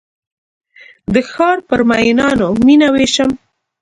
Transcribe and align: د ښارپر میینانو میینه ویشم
د 1.13 1.15
ښارپر 1.31 1.79
میینانو 1.89 2.47
میینه 2.65 2.87
ویشم 2.95 3.31